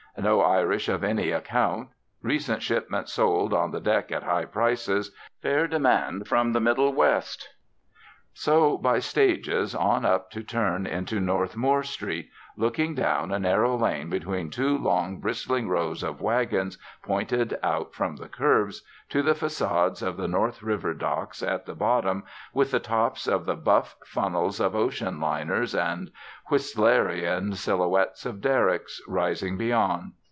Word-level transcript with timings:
No 0.17 0.41
Irish 0.41 0.89
of 0.89 1.05
any 1.05 1.31
account. 1.31 1.87
Recent 2.21 2.61
shipment 2.61 3.07
sold 3.07 3.53
on 3.53 3.71
the 3.71 3.79
deck 3.79 4.11
at 4.11 4.23
high 4.23 4.43
prices. 4.43 5.15
Fair 5.41 5.69
demand 5.69 6.27
from 6.27 6.51
the 6.51 6.59
Middle 6.59 6.91
West." 6.91 7.47
So, 8.33 8.77
by 8.77 8.99
stages, 8.99 9.75
on 9.75 10.05
up 10.05 10.31
to 10.31 10.41
turn 10.41 10.87
into 10.87 11.19
North 11.19 11.57
Moore 11.57 11.83
Street, 11.83 12.29
looking 12.55 12.95
down 12.95 13.29
a 13.33 13.39
narrow 13.39 13.75
lane 13.77 14.09
between 14.09 14.49
two 14.49 14.77
long 14.77 15.19
bristling 15.19 15.67
rows 15.67 16.01
of 16.01 16.21
wagons 16.21 16.77
pointed 17.03 17.59
out 17.61 17.93
from 17.93 18.15
the 18.15 18.29
curbs, 18.29 18.83
to 19.09 19.21
the 19.21 19.35
facades 19.35 20.01
of 20.01 20.15
the 20.15 20.29
North 20.29 20.63
River 20.63 20.93
docks 20.93 21.43
at 21.43 21.65
the 21.65 21.75
bottom, 21.75 22.23
with 22.53 22.71
the 22.71 22.79
tops 22.79 23.27
of 23.27 23.45
the 23.45 23.55
buff 23.55 23.97
funnels 24.05 24.61
of 24.61 24.75
ocean 24.77 25.19
liners, 25.19 25.75
and 25.75 26.09
Whistleranean 26.49 27.53
silhouettes 27.55 28.25
of 28.25 28.39
derricks, 28.39 29.01
rising 29.09 29.57
beyond. 29.57 30.13